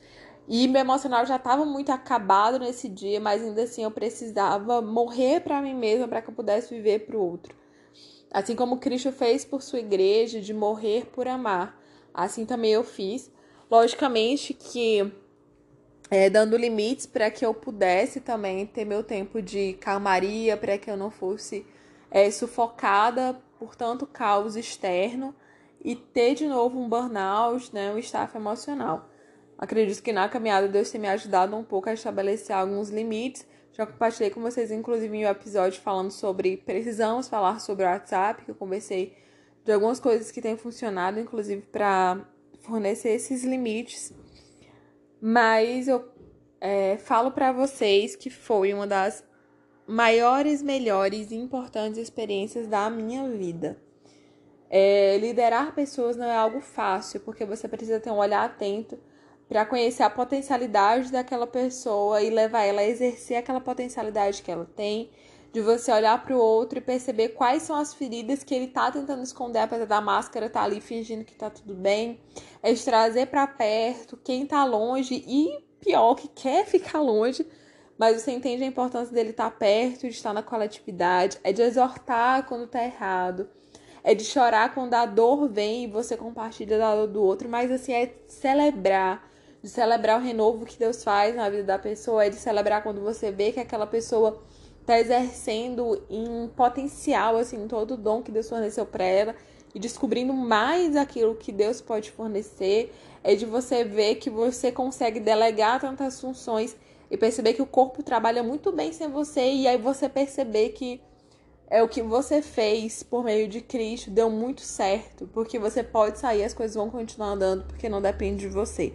E 0.48 0.66
meu 0.66 0.80
emocional 0.80 1.26
já 1.26 1.36
estava 1.36 1.66
muito 1.66 1.92
acabado 1.92 2.58
nesse 2.58 2.88
dia, 2.88 3.20
mas 3.20 3.42
ainda 3.42 3.64
assim 3.64 3.82
eu 3.84 3.90
precisava 3.90 4.80
morrer 4.80 5.42
para 5.42 5.60
mim 5.60 5.74
mesma 5.74 6.08
para 6.08 6.22
que 6.22 6.30
eu 6.30 6.34
pudesse 6.34 6.74
viver 6.74 7.00
para 7.00 7.18
o 7.18 7.20
outro. 7.20 7.59
Assim 8.30 8.54
como 8.54 8.78
Cristo 8.78 9.10
fez 9.10 9.44
por 9.44 9.62
sua 9.62 9.80
igreja 9.80 10.40
de 10.40 10.54
morrer 10.54 11.06
por 11.06 11.26
amar, 11.26 11.80
assim 12.14 12.46
também 12.46 12.72
eu 12.72 12.84
fiz. 12.84 13.30
Logicamente 13.70 14.54
que 14.54 15.12
é, 16.10 16.28
dando 16.28 16.56
limites 16.56 17.06
para 17.06 17.30
que 17.30 17.44
eu 17.44 17.54
pudesse 17.54 18.20
também 18.20 18.66
ter 18.66 18.84
meu 18.84 19.02
tempo 19.02 19.40
de 19.40 19.74
calmaria, 19.74 20.56
para 20.56 20.76
que 20.76 20.90
eu 20.90 20.96
não 20.96 21.10
fosse 21.10 21.64
é, 22.10 22.30
sufocada 22.30 23.40
por 23.58 23.76
tanto 23.76 24.06
caos 24.06 24.56
externo 24.56 25.34
e 25.84 25.94
ter 25.94 26.34
de 26.34 26.46
novo 26.46 26.78
um 26.80 26.88
burnout, 26.88 27.72
né, 27.72 27.92
um 27.92 27.98
staff 27.98 28.36
emocional. 28.36 29.08
Acredito 29.58 30.02
que 30.02 30.12
na 30.12 30.28
caminhada 30.28 30.68
Deus 30.68 30.90
tem 30.90 31.00
me 31.00 31.08
ajudado 31.08 31.54
um 31.54 31.62
pouco 31.62 31.88
a 31.88 31.92
estabelecer 31.92 32.56
alguns 32.56 32.90
limites 32.90 33.46
já 33.80 33.86
compartilhei 33.86 34.30
com 34.30 34.42
vocês, 34.42 34.70
inclusive, 34.70 35.16
em 35.16 35.24
um 35.24 35.28
episódio 35.28 35.80
falando 35.80 36.10
sobre 36.10 36.58
precisamos 36.58 37.28
falar 37.28 37.60
sobre 37.60 37.84
o 37.84 37.88
WhatsApp, 37.88 38.44
que 38.44 38.50
eu 38.50 38.54
conversei 38.54 39.16
de 39.64 39.72
algumas 39.72 39.98
coisas 39.98 40.30
que 40.30 40.42
têm 40.42 40.54
funcionado, 40.56 41.18
inclusive 41.18 41.62
para 41.62 42.26
fornecer 42.60 43.10
esses 43.10 43.42
limites. 43.42 44.12
Mas 45.18 45.88
eu 45.88 46.06
é, 46.60 46.98
falo 46.98 47.30
para 47.30 47.52
vocês 47.52 48.14
que 48.14 48.28
foi 48.28 48.74
uma 48.74 48.86
das 48.86 49.24
maiores, 49.86 50.62
melhores 50.62 51.30
e 51.30 51.36
importantes 51.36 51.98
experiências 51.98 52.66
da 52.66 52.90
minha 52.90 53.30
vida. 53.30 53.80
É, 54.68 55.16
liderar 55.16 55.74
pessoas 55.74 56.16
não 56.16 56.26
é 56.26 56.36
algo 56.36 56.60
fácil, 56.60 57.20
porque 57.20 57.46
você 57.46 57.66
precisa 57.66 57.98
ter 57.98 58.10
um 58.10 58.18
olhar 58.18 58.44
atento 58.44 58.98
para 59.50 59.66
conhecer 59.66 60.04
a 60.04 60.08
potencialidade 60.08 61.10
daquela 61.10 61.44
pessoa 61.44 62.22
e 62.22 62.30
levar 62.30 62.62
ela 62.62 62.82
a 62.82 62.86
exercer 62.86 63.36
aquela 63.36 63.60
potencialidade 63.60 64.42
que 64.42 64.50
ela 64.50 64.64
tem, 64.76 65.10
de 65.52 65.60
você 65.60 65.90
olhar 65.90 66.24
para 66.24 66.36
o 66.36 66.38
outro 66.38 66.78
e 66.78 66.80
perceber 66.80 67.30
quais 67.30 67.64
são 67.64 67.74
as 67.74 67.92
feridas 67.92 68.44
que 68.44 68.54
ele 68.54 68.68
tá 68.68 68.92
tentando 68.92 69.24
esconder, 69.24 69.58
apesar 69.58 69.86
da 69.86 70.00
máscara 70.00 70.48
tá 70.48 70.62
ali 70.62 70.80
fingindo 70.80 71.24
que 71.24 71.34
tá 71.34 71.50
tudo 71.50 71.74
bem, 71.74 72.20
é 72.62 72.72
de 72.72 72.80
trazer 72.84 73.26
para 73.26 73.44
perto 73.44 74.16
quem 74.22 74.46
tá 74.46 74.64
longe 74.64 75.24
e 75.26 75.58
pior 75.80 76.14
que 76.14 76.28
quer 76.28 76.64
ficar 76.64 77.00
longe, 77.00 77.44
mas 77.98 78.22
você 78.22 78.30
entende 78.30 78.62
a 78.62 78.68
importância 78.68 79.12
dele 79.12 79.30
estar 79.30 79.50
tá 79.50 79.56
perto, 79.56 80.02
de 80.02 80.14
estar 80.14 80.32
na 80.32 80.44
coletividade, 80.44 81.40
é 81.42 81.52
de 81.52 81.60
exortar 81.60 82.46
quando 82.46 82.68
tá 82.68 82.84
errado, 82.84 83.50
é 84.04 84.14
de 84.14 84.24
chorar 84.24 84.72
quando 84.72 84.94
a 84.94 85.04
dor 85.06 85.48
vem 85.48 85.82
e 85.82 85.86
você 85.88 86.16
compartilha 86.16 86.78
da 86.78 86.94
dor 86.94 87.08
do 87.08 87.20
outro, 87.20 87.48
mas 87.48 87.68
assim 87.72 87.92
é 87.92 88.14
celebrar 88.28 89.28
de 89.62 89.68
celebrar 89.68 90.18
o 90.18 90.22
renovo 90.22 90.64
que 90.64 90.78
Deus 90.78 91.04
faz 91.04 91.34
na 91.34 91.48
vida 91.50 91.64
da 91.64 91.78
pessoa, 91.78 92.24
é 92.24 92.30
de 92.30 92.36
celebrar 92.36 92.82
quando 92.82 93.00
você 93.00 93.30
vê 93.30 93.52
que 93.52 93.60
aquela 93.60 93.86
pessoa 93.86 94.42
está 94.80 94.98
exercendo 94.98 96.02
em 96.08 96.48
potencial, 96.56 97.36
assim, 97.36 97.68
todo 97.68 97.94
o 97.94 97.96
dom 97.96 98.22
que 98.22 98.32
Deus 98.32 98.48
forneceu 98.48 98.86
para 98.86 99.04
ela 99.04 99.34
e 99.74 99.78
descobrindo 99.78 100.32
mais 100.32 100.96
aquilo 100.96 101.36
que 101.36 101.52
Deus 101.52 101.80
pode 101.80 102.10
fornecer, 102.10 102.92
é 103.22 103.34
de 103.34 103.46
você 103.46 103.84
ver 103.84 104.16
que 104.16 104.30
você 104.30 104.72
consegue 104.72 105.20
delegar 105.20 105.80
tantas 105.80 106.20
funções 106.20 106.76
e 107.10 107.16
perceber 107.16 107.52
que 107.52 107.62
o 107.62 107.66
corpo 107.66 108.02
trabalha 108.02 108.42
muito 108.42 108.72
bem 108.72 108.92
sem 108.92 109.08
você 109.08 109.52
e 109.52 109.68
aí 109.68 109.76
você 109.76 110.08
perceber 110.08 110.70
que 110.70 111.00
é 111.68 111.82
o 111.82 111.88
que 111.88 112.02
você 112.02 112.42
fez 112.42 113.02
por 113.02 113.22
meio 113.22 113.46
de 113.46 113.60
Cristo 113.60 114.10
deu 114.10 114.28
muito 114.28 114.60
certo, 114.62 115.28
porque 115.32 115.56
você 115.56 115.84
pode 115.84 116.18
sair, 116.18 116.42
as 116.42 116.52
coisas 116.52 116.74
vão 116.74 116.90
continuar 116.90 117.28
andando, 117.28 117.64
porque 117.64 117.88
não 117.88 118.02
depende 118.02 118.40
de 118.40 118.48
você. 118.48 118.92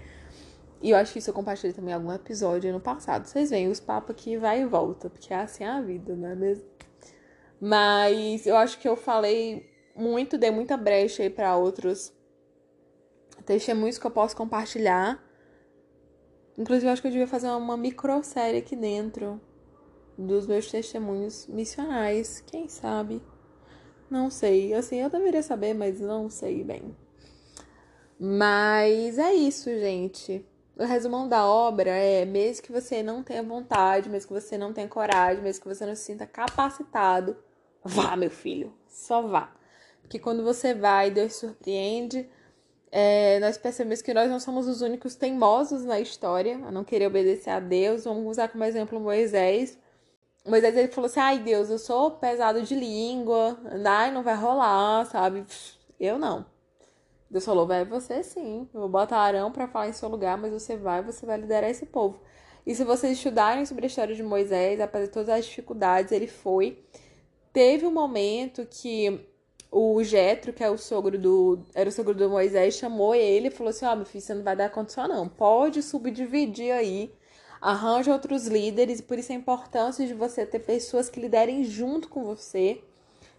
E 0.82 0.92
eu 0.92 0.98
acho 0.98 1.14
que 1.14 1.20
isso 1.20 1.30
eu 1.30 1.34
compartilhei 1.34 1.74
também 1.74 1.92
em 1.92 1.96
algum 1.96 2.12
episódio 2.12 2.72
no 2.72 2.80
passado. 2.80 3.26
Vocês 3.26 3.50
veem 3.50 3.70
os 3.70 3.80
papos 3.80 4.16
que 4.16 4.38
vai 4.38 4.62
e 4.62 4.66
volta, 4.66 5.10
porque 5.10 5.34
é 5.34 5.38
assim 5.38 5.64
a 5.64 5.82
vida, 5.82 6.16
não 6.16 6.30
é 6.30 6.36
mesmo? 6.36 6.66
Mas 7.60 8.46
eu 8.46 8.56
acho 8.56 8.78
que 8.80 8.88
eu 8.88 8.96
falei 8.96 9.70
muito, 9.96 10.38
dei 10.38 10.52
muita 10.52 10.76
brecha 10.76 11.24
aí 11.24 11.30
para 11.30 11.56
outros 11.56 12.14
testemunhos 13.46 13.98
que 13.98 14.06
eu 14.06 14.12
posso 14.12 14.36
compartilhar. 14.36 15.24
Inclusive, 16.58 16.88
eu 16.88 16.92
acho 16.92 17.02
que 17.02 17.08
eu 17.08 17.12
devia 17.12 17.28
fazer 17.28 17.50
uma 17.50 17.78
microsérie 17.78 18.60
aqui 18.60 18.76
dentro 18.76 19.42
dos 20.18 20.48
meus 20.48 20.70
testemunhos 20.70 21.48
missionais. 21.48 22.42
Quem 22.42 22.68
sabe? 22.68 23.22
Não 24.10 24.30
sei. 24.30 24.74
Assim, 24.74 24.98
eu 24.98 25.10
deveria 25.10 25.44
saber, 25.44 25.74
mas 25.74 26.00
não 26.00 26.30
sei 26.30 26.64
bem. 26.64 26.96
Mas 28.20 29.18
é 29.18 29.34
isso, 29.34 29.70
gente. 29.70 30.46
O 30.78 30.84
resumão 30.84 31.28
da 31.28 31.46
obra 31.46 31.90
é: 31.90 32.26
mesmo 32.26 32.64
que 32.64 32.72
você 32.72 33.02
não 33.02 33.24
tenha 33.24 33.42
vontade, 33.42 34.10
mesmo 34.10 34.28
que 34.28 34.42
você 34.42 34.58
não 34.58 34.74
tenha 34.74 34.88
coragem, 34.88 35.42
mesmo 35.42 35.62
que 35.62 35.68
você 35.68 35.86
não 35.86 35.96
se 35.96 36.04
sinta 36.04 36.26
capacitado, 36.26 37.38
vá, 37.84 38.16
meu 38.16 38.30
filho, 38.30 38.74
só 38.88 39.22
vá. 39.22 39.54
Porque 40.02 40.20
quando 40.20 40.44
você 40.44 40.74
vai, 40.74 41.10
Deus 41.10 41.36
surpreende. 41.36 42.30
É, 42.92 43.40
nós 43.40 43.58
percebemos 43.58 44.02
que 44.02 44.14
nós 44.14 44.30
não 44.30 44.40
somos 44.40 44.68
os 44.68 44.82
únicos 44.82 45.16
teimosos 45.16 45.84
na 45.84 46.00
história 46.00 46.56
a 46.66 46.72
não 46.72 46.84
querer 46.84 47.08
obedecer 47.08 47.50
a 47.50 47.60
Deus. 47.60 48.06
Vamos 48.06 48.26
usar 48.32 48.48
como 48.50 48.64
exemplo 48.64 49.00
Moisés. 49.00 49.78
Moisés 50.46 50.78
ele 50.78 50.90
falou 50.90 51.08
assim: 51.08 51.20
ai 51.20 51.40
Deus, 51.40 51.70
eu 51.70 51.80
sou 51.80 52.12
pesado 52.12 52.62
de 52.62 52.76
língua, 52.76 53.58
ai, 53.86 54.12
não 54.12 54.24
vai 54.24 54.36
rolar, 54.36 55.06
sabe? 55.08 55.46
Eu 56.00 56.18
não. 56.20 56.46
Deus 57.36 57.44
falou: 57.44 57.68
vai 57.68 57.84
você 57.84 58.24
sim. 58.24 58.66
Eu 58.74 58.80
vou 58.80 58.88
botar 58.88 59.18
Arão 59.18 59.52
para 59.52 59.68
falar 59.68 59.90
em 59.90 59.94
seu 59.94 60.08
lugar, 60.08 60.38
mas 60.38 60.54
você 60.54 60.78
vai, 60.78 61.02
você 61.02 61.26
vai 61.26 61.38
liderar 61.38 61.70
esse 61.70 61.86
povo. 61.86 62.18
E 62.66 62.74
se 62.74 62.86
vocês 62.86 63.18
estudarem 63.18 63.66
sobre 63.66 63.86
a 63.86 63.88
história 63.88 64.16
de 64.16 64.24
Moisés, 64.24 64.80
apesar 64.80 65.06
de 65.06 65.12
todas 65.12 65.28
as 65.28 65.46
dificuldades, 65.46 66.14
ele 66.14 66.28
foi. 66.28 66.80
Teve 67.52 67.86
um 67.86 67.92
momento 67.92 68.66
que 68.66 69.20
o 69.70 70.02
Jetro, 70.02 70.54
que 70.54 70.64
é 70.64 70.70
o 70.70 70.78
sogro 70.78 71.20
do, 71.20 71.60
era 71.74 71.90
o 71.90 71.92
sogro 71.92 72.16
do 72.16 72.30
Moisés, 72.30 72.76
chamou 72.76 73.14
ele 73.14 73.50
e 73.50 73.52
falou 73.52 73.72
assim: 73.72 73.86
Ó, 73.86 73.92
oh, 73.92 73.96
meu 73.98 74.06
filho, 74.06 74.24
você 74.24 74.34
não 74.34 74.44
vai 74.44 74.56
dar 74.56 74.70
conta 74.70 74.94
só, 74.94 75.06
não. 75.06 75.28
Pode 75.28 75.84
subdividir 75.84 76.72
aí, 76.72 77.14
arranja 77.60 78.14
outros 78.14 78.48
líderes, 78.48 79.00
e 79.00 79.04
por 79.04 79.20
isso 79.20 79.34
a 79.34 79.36
importância 79.36 80.08
de 80.08 80.14
você 80.14 80.46
ter 80.46 80.60
pessoas 80.60 81.10
que 81.10 81.20
liderem 81.20 81.66
junto 81.66 82.08
com 82.08 82.24
você 82.24 82.82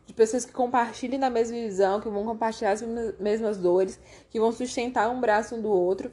de 0.07 0.15
pessoas 0.15 0.45
que 0.47 0.53
compartilhem 0.53 1.19
da 1.19 1.29
mesma 1.29 1.57
visão, 1.57 2.01
que 2.01 2.09
vão 2.09 2.25
compartilhar 2.25 2.71
as 2.71 2.83
mesmas 3.19 3.59
dores, 3.59 3.99
que 4.31 4.39
vão 4.39 4.53
sustentar 4.53 5.11
um 5.11 5.21
braço 5.21 5.57
um 5.57 5.61
do 5.61 5.69
outro. 5.69 6.13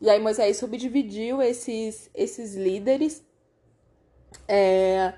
E 0.00 0.10
aí 0.10 0.20
Moisés 0.20 0.58
subdividiu 0.58 1.40
esses, 1.40 2.10
esses 2.14 2.54
líderes. 2.54 3.24
É, 4.46 5.14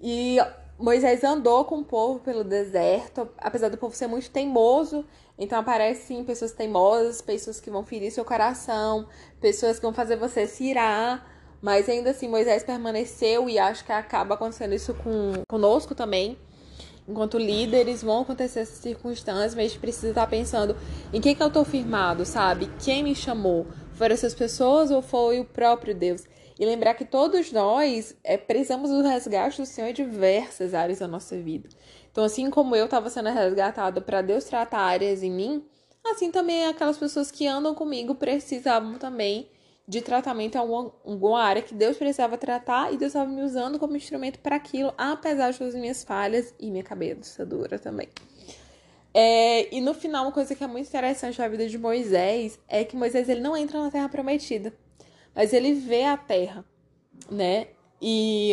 e 0.00 0.38
Moisés 0.76 1.22
andou 1.22 1.64
com 1.64 1.78
o 1.78 1.84
povo 1.84 2.18
pelo 2.18 2.42
deserto, 2.42 3.28
apesar 3.38 3.68
do 3.68 3.78
povo 3.78 3.94
ser 3.94 4.08
muito 4.08 4.30
teimoso. 4.30 5.06
Então 5.38 5.58
aparecem 5.60 6.24
pessoas 6.24 6.52
teimosas, 6.52 7.22
pessoas 7.22 7.60
que 7.60 7.70
vão 7.70 7.84
ferir 7.84 8.10
seu 8.10 8.24
coração, 8.24 9.06
pessoas 9.40 9.78
que 9.78 9.82
vão 9.82 9.94
fazer 9.94 10.16
você 10.16 10.44
se 10.46 10.64
irar. 10.64 11.24
Mas 11.62 11.88
ainda 11.88 12.10
assim 12.10 12.28
Moisés 12.28 12.64
permaneceu 12.64 13.48
e 13.48 13.58
acho 13.60 13.84
que 13.84 13.92
acaba 13.92 14.34
acontecendo 14.34 14.74
isso 14.74 14.92
com 14.94 15.44
conosco 15.48 15.94
também 15.94 16.36
enquanto 17.10 17.38
líderes, 17.38 18.02
vão 18.02 18.22
acontecer 18.22 18.60
essas 18.60 18.78
circunstâncias, 18.78 19.54
mas 19.54 19.64
a 19.64 19.68
gente 19.68 19.80
precisa 19.80 20.08
estar 20.08 20.26
pensando 20.26 20.76
em 21.12 21.20
quem 21.20 21.34
que 21.34 21.42
eu 21.42 21.48
estou 21.48 21.64
firmado, 21.64 22.24
sabe? 22.24 22.70
Quem 22.82 23.02
me 23.02 23.14
chamou? 23.14 23.66
Foram 23.94 24.14
essas 24.14 24.34
pessoas 24.34 24.90
ou 24.90 25.02
foi 25.02 25.40
o 25.40 25.44
próprio 25.44 25.94
Deus? 25.94 26.24
E 26.58 26.64
lembrar 26.64 26.94
que 26.94 27.04
todos 27.04 27.50
nós 27.52 28.14
é, 28.22 28.36
precisamos 28.36 28.90
do 28.90 29.02
resgate 29.02 29.60
do 29.60 29.66
Senhor 29.66 29.88
em 29.88 29.94
diversas 29.94 30.74
áreas 30.74 30.98
da 30.98 31.08
nossa 31.08 31.36
vida. 31.36 31.68
Então, 32.12 32.24
assim 32.24 32.50
como 32.50 32.76
eu 32.76 32.84
estava 32.84 33.08
sendo 33.08 33.30
resgatado 33.30 34.02
para 34.02 34.20
Deus 34.20 34.44
tratar 34.44 34.80
áreas 34.80 35.22
em 35.22 35.30
mim, 35.30 35.64
assim 36.04 36.30
também 36.30 36.66
aquelas 36.66 36.98
pessoas 36.98 37.30
que 37.30 37.46
andam 37.46 37.74
comigo 37.74 38.14
precisavam 38.14 38.94
também 38.98 39.48
de 39.90 40.00
tratamento 40.00 40.54
em 40.54 40.58
alguma 40.58 41.42
área 41.42 41.60
que 41.60 41.74
Deus 41.74 41.96
precisava 41.96 42.38
tratar 42.38 42.92
e 42.92 42.96
Deus 42.96 43.10
estava 43.10 43.28
me 43.28 43.42
usando 43.42 43.76
como 43.76 43.96
instrumento 43.96 44.38
para 44.38 44.54
aquilo, 44.54 44.94
apesar 44.96 45.50
de 45.50 45.58
todas 45.58 45.74
as 45.74 45.80
minhas 45.80 46.04
falhas 46.04 46.54
e 46.60 46.70
minha 46.70 46.84
cabeça 46.84 47.44
dura 47.44 47.76
também. 47.76 48.08
É, 49.12 49.74
e 49.74 49.80
no 49.80 49.92
final, 49.92 50.26
uma 50.26 50.32
coisa 50.32 50.54
que 50.54 50.62
é 50.62 50.66
muito 50.68 50.86
interessante 50.86 51.40
na 51.40 51.48
vida 51.48 51.66
de 51.66 51.76
Moisés 51.76 52.56
é 52.68 52.84
que 52.84 52.94
Moisés 52.94 53.28
ele 53.28 53.40
não 53.40 53.56
entra 53.56 53.82
na 53.82 53.90
Terra 53.90 54.08
Prometida, 54.08 54.72
mas 55.34 55.52
ele 55.52 55.74
vê 55.74 56.04
a 56.04 56.16
Terra, 56.16 56.64
né? 57.28 57.66
E 58.00 58.52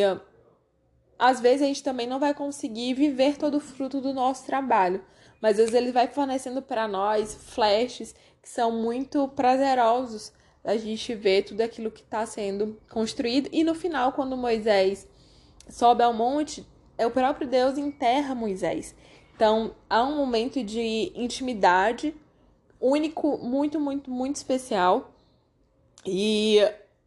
às 1.20 1.40
vezes 1.40 1.62
a 1.62 1.66
gente 1.66 1.84
também 1.84 2.08
não 2.08 2.20
vai 2.20 2.34
conseguir 2.34 2.96
viver 2.96 3.38
todo 3.38 3.58
o 3.58 3.60
fruto 3.60 4.02
do 4.02 4.12
nosso 4.12 4.44
trabalho, 4.44 5.06
mas 5.40 5.52
às 5.52 5.70
vezes 5.70 5.76
ele 5.76 5.92
vai 5.92 6.08
fornecendo 6.08 6.64
para 6.64 6.88
nós 6.88 7.36
flashes 7.36 8.16
que 8.42 8.50
são 8.50 8.72
muito 8.72 9.28
prazerosos 9.28 10.36
a 10.68 10.76
gente 10.76 11.16
vê 11.16 11.42
tudo 11.42 11.62
aquilo 11.62 11.90
que 11.90 12.02
está 12.02 12.26
sendo 12.26 12.78
construído. 12.90 13.50
E 13.54 13.64
no 13.64 13.74
final, 13.74 14.12
quando 14.12 14.36
Moisés 14.36 15.08
sobe 15.70 16.04
ao 16.04 16.14
monte, 16.14 16.68
é 16.98 17.08
o 17.08 17.12
próprio 17.12 17.48
Deus 17.48 17.78
enterra 17.78 18.36
Moisés. 18.36 18.94
Então, 19.34 19.74
há 19.90 20.04
um 20.04 20.18
momento 20.18 20.62
de 20.62 21.14
intimidade 21.16 22.14
único, 22.82 23.38
muito, 23.38 23.80
muito, 23.80 24.12
muito 24.12 24.36
especial. 24.36 25.14
E 26.06 26.60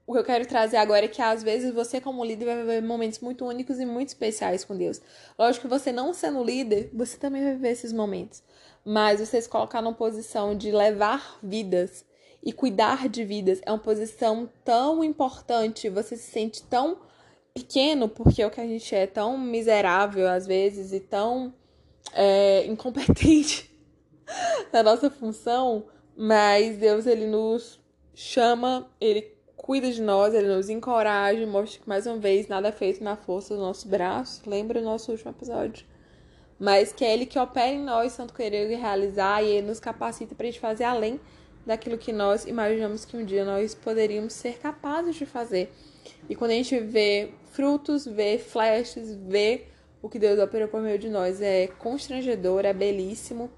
o 0.06 0.14
que 0.14 0.18
eu 0.18 0.24
quero 0.24 0.46
trazer 0.46 0.78
agora 0.78 1.04
é 1.04 1.08
que 1.08 1.20
às 1.20 1.42
vezes 1.42 1.74
você, 1.74 2.00
como 2.00 2.24
líder, 2.24 2.46
vai 2.46 2.56
viver 2.56 2.82
momentos 2.82 3.18
muito 3.18 3.44
únicos 3.44 3.78
e 3.78 3.84
muito 3.84 4.08
especiais 4.08 4.64
com 4.64 4.74
Deus. 4.74 5.02
Lógico 5.38 5.68
que 5.68 5.68
você 5.68 5.92
não 5.92 6.14
sendo 6.14 6.42
líder, 6.42 6.88
você 6.94 7.18
também 7.18 7.44
vai 7.44 7.52
viver 7.52 7.72
esses 7.72 7.92
momentos. 7.92 8.42
Mas 8.82 9.20
você 9.20 9.38
se 9.42 9.48
colocar 9.50 9.82
numa 9.82 9.92
posição 9.92 10.56
de 10.56 10.72
levar 10.72 11.38
vidas 11.42 12.08
e 12.42 12.52
cuidar 12.52 13.08
de 13.08 13.24
vidas 13.24 13.60
é 13.64 13.70
uma 13.70 13.78
posição 13.78 14.48
tão 14.64 15.04
importante, 15.04 15.88
você 15.88 16.16
se 16.16 16.30
sente 16.30 16.62
tão 16.62 16.98
pequeno, 17.52 18.08
porque 18.08 18.42
é 18.42 18.46
o 18.46 18.50
que 18.50 18.60
a 18.60 18.66
gente 18.66 18.94
é 18.94 19.06
tão 19.06 19.36
miserável 19.36 20.28
às 20.28 20.46
vezes 20.46 20.92
e 20.92 21.00
tão 21.00 21.52
é, 22.12 22.64
incompetente 22.66 23.70
na 24.72 24.82
nossa 24.82 25.10
função, 25.10 25.84
mas 26.16 26.78
Deus 26.78 27.06
ele 27.06 27.26
nos 27.26 27.80
chama, 28.14 28.88
ele 29.00 29.34
cuida 29.56 29.90
de 29.90 30.00
nós, 30.00 30.34
ele 30.34 30.48
nos 30.48 30.68
encoraja, 30.68 31.46
mostra 31.46 31.80
que 31.80 31.88
mais 31.88 32.06
uma 32.06 32.16
vez 32.16 32.48
nada 32.48 32.68
é 32.68 32.72
feito 32.72 33.04
na 33.04 33.16
força 33.16 33.54
do 33.54 33.60
nosso 33.60 33.86
braço. 33.86 34.48
Lembra 34.48 34.80
o 34.80 34.82
nosso 34.82 35.12
último 35.12 35.30
episódio? 35.30 35.86
mas 36.60 36.92
que 36.92 37.02
é 37.02 37.14
Ele 37.14 37.24
que 37.24 37.38
opera 37.38 37.68
em 37.68 37.82
nós, 37.82 38.14
tanto 38.14 38.34
querer 38.34 38.70
e 38.70 38.74
realizar, 38.74 39.42
e 39.42 39.48
Ele 39.48 39.66
nos 39.66 39.80
capacita 39.80 40.34
para 40.34 40.46
a 40.46 40.50
gente 40.50 40.60
fazer 40.60 40.84
além 40.84 41.18
daquilo 41.64 41.98
que 41.98 42.12
nós 42.12 42.46
imaginamos 42.46 43.04
que 43.04 43.16
um 43.16 43.24
dia 43.24 43.44
nós 43.44 43.74
poderíamos 43.74 44.32
ser 44.32 44.58
capazes 44.58 45.14
de 45.16 45.26
fazer. 45.26 45.72
E 46.28 46.34
quando 46.34 46.52
a 46.52 46.54
gente 46.54 46.78
vê 46.80 47.30
frutos, 47.52 48.06
vê 48.06 48.38
flashes, 48.38 49.14
vê 49.14 49.66
o 50.02 50.08
que 50.08 50.18
Deus 50.18 50.38
operou 50.38 50.68
por 50.68 50.80
meio 50.80 50.98
de 50.98 51.08
nós, 51.08 51.40
é 51.40 51.66
constrangedor, 51.66 52.64
é 52.64 52.72
belíssimo. 52.72 53.50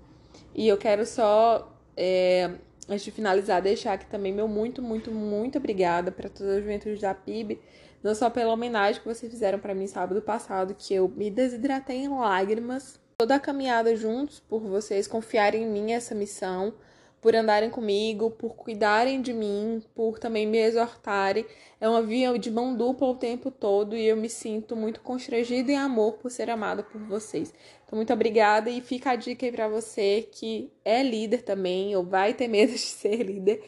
E 0.55 0.67
eu 0.67 0.77
quero 0.77 1.07
só, 1.07 1.73
é, 1.97 2.51
antes 2.89 3.05
de 3.05 3.11
finalizar, 3.11 3.63
deixar 3.63 3.95
aqui 3.95 4.07
também 4.07 4.33
meu 4.33 4.49
muito, 4.49 4.83
muito, 4.83 5.11
muito 5.11 5.59
obrigada 5.59 6.11
para 6.11 6.29
toda 6.29 6.57
a 6.57 6.61
juventude 6.61 7.01
da 7.01 7.15
PIB, 7.15 7.61
não 8.03 8.15
só 8.15 8.29
pela 8.29 8.53
homenagem 8.53 9.01
que 9.01 9.07
vocês 9.07 9.31
fizeram 9.31 9.59
para 9.59 9.75
mim 9.75 9.87
sábado 9.87 10.21
passado, 10.21 10.75
que 10.77 10.93
eu 10.93 11.09
me 11.09 11.31
desidratei 11.31 11.99
em 11.99 12.09
lágrimas, 12.09 13.01
toda 13.17 13.37
a 13.37 13.41
caminhada 13.41 13.95
juntos 13.95 14.41
por 14.41 14.61
vocês 14.61 15.07
confiarem 15.07 15.63
em 15.63 15.71
mim 15.71 15.93
essa 15.93 16.15
missão 16.15 16.75
por 17.23 17.37
andarem 17.37 17.71
comigo, 17.71 18.33
por 18.33 18.57
cuidarem 18.57 19.23
de 19.23 19.33
mim, 19.33 19.81
por 19.95 20.19
também 20.19 20.45
me 20.45 20.59
exortarem. 20.59 21.47
É 21.81 21.89
uma 21.89 22.03
via 22.03 22.37
de 22.37 22.51
mão 22.51 22.75
dupla 22.77 23.07
o 23.07 23.15
tempo 23.15 23.49
todo 23.49 23.97
e 23.97 24.05
eu 24.05 24.17
me 24.17 24.29
sinto 24.29 24.75
muito 24.75 25.01
constrangida 25.01 25.71
em 25.71 25.77
amor 25.77 26.15
por 26.15 26.33
ser 26.33 26.51
amada 26.51 26.83
por 26.83 27.01
vocês. 27.03 27.55
Então, 27.87 27.97
muito 27.97 28.13
obrigada 28.13 28.69
e 28.69 28.81
fica 28.81 29.13
a 29.13 29.17
dica 29.17 29.47
aí 29.47 29.53
para 29.53 29.69
você 29.69 30.29
que 30.33 30.73
é 30.85 31.01
líder 31.01 31.43
também 31.43 31.95
ou 31.95 32.03
vai 32.03 32.35
ter 32.35 32.49
medo 32.49 32.73
de 32.75 32.79
ser 32.79 33.23
líder. 33.23 33.63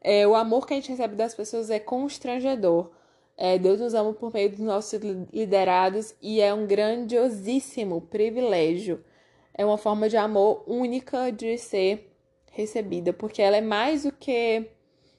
É, 0.00 0.26
o 0.26 0.34
amor 0.34 0.66
que 0.66 0.72
a 0.72 0.76
gente 0.76 0.88
recebe 0.88 1.14
das 1.14 1.34
pessoas 1.34 1.68
é 1.68 1.78
constrangedor. 1.78 2.90
É, 3.36 3.58
Deus 3.58 3.80
nos 3.80 3.92
ama 3.92 4.14
por 4.14 4.32
meio 4.32 4.48
dos 4.48 4.60
nossos 4.60 4.98
liderados 5.30 6.14
e 6.22 6.40
é 6.40 6.54
um 6.54 6.66
grandiosíssimo 6.66 8.00
privilégio. 8.00 9.04
É 9.52 9.62
uma 9.62 9.76
forma 9.76 10.08
de 10.08 10.16
amor 10.16 10.64
única 10.66 11.30
de 11.30 11.58
ser 11.58 12.13
recebida, 12.54 13.12
porque 13.12 13.42
ela 13.42 13.56
é 13.56 13.60
mais 13.60 14.04
do 14.04 14.12
que. 14.12 14.70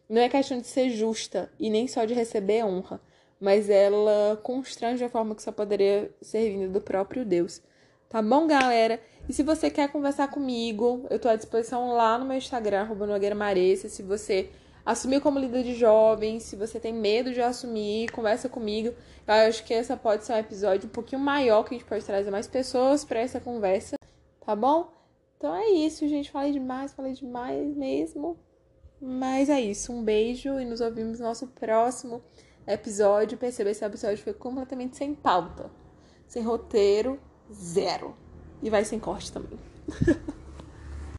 Não 0.10 0.22
é 0.22 0.30
questão 0.30 0.60
de 0.60 0.68
ser 0.68 0.90
justa 0.90 1.52
e 1.60 1.70
nem 1.70 1.88
só 1.88 2.06
de 2.06 2.14
receber 2.14 2.64
honra, 2.64 3.02
mas 3.40 3.70
ela 3.70 4.40
constrange 4.44 5.04
a 5.04 5.10
forma 5.10 5.36
que 5.36 5.42
só 5.42 5.52
poderia 5.52 6.12
ser 6.22 6.50
vinda 6.52 6.70
do 6.70 6.82
próprio 6.82 7.26
Deus. 7.26 7.62
Tá 8.08 8.22
bom, 8.22 8.46
galera? 8.46 9.00
E 9.28 9.34
se 9.34 9.42
você 9.42 9.70
quer 9.70 9.92
conversar 9.92 10.28
comigo, 10.28 11.06
eu 11.10 11.18
tô 11.18 11.28
à 11.28 11.36
disposição 11.36 11.92
lá 11.94 12.18
no 12.20 12.26
meu 12.26 12.38
Instagram, 12.38 12.86
Nogueira. 12.86 13.36
Se 13.76 14.04
você 14.04 14.50
assumir 14.86 15.20
como 15.20 15.40
líder 15.40 15.64
de 15.64 15.74
jovens, 15.74 16.44
se 16.44 16.56
você 16.56 16.80
tem 16.80 16.94
medo 16.94 17.34
de 17.34 17.42
assumir, 17.42 18.12
conversa 18.12 18.48
comigo. 18.48 18.94
Eu 19.28 19.34
acho 19.34 19.64
que 19.64 19.74
essa 19.74 19.98
pode 19.98 20.24
ser 20.24 20.34
um 20.34 20.38
episódio 20.38 20.88
um 20.88 20.92
pouquinho 20.92 21.20
maior, 21.20 21.64
que 21.64 21.74
a 21.74 21.78
gente 21.78 21.88
pode 21.88 22.06
trazer 22.06 22.30
mais 22.30 22.48
pessoas 22.48 23.04
para 23.04 23.20
essa 23.20 23.40
conversa, 23.40 23.96
tá 24.46 24.56
bom? 24.56 24.95
Então 25.38 25.56
é 25.56 25.70
isso, 25.70 26.08
gente. 26.08 26.32
Falei 26.32 26.52
demais, 26.52 26.94
falei 26.94 27.14
demais 27.14 27.76
mesmo. 27.76 28.38
Mas 29.02 29.50
é 29.50 29.60
isso. 29.60 29.92
Um 29.92 30.04
beijo 30.04 30.60
e 30.60 30.66
nos 30.66 30.82
ouvimos 30.82 31.20
no 31.20 31.26
nosso 31.26 31.48
próximo 31.48 32.24
episódio. 32.66 33.38
Perceba 33.38 33.70
esse 33.70 33.84
episódio 33.84 34.24
foi 34.24 34.34
completamente 34.34 34.98
sem 34.98 35.14
pauta, 35.14 35.70
sem 36.28 36.44
roteiro, 36.44 37.20
zero. 37.54 38.16
E 38.62 38.70
vai 38.70 38.86
sem 38.86 39.00
corte 39.00 39.32
também. 39.32 39.60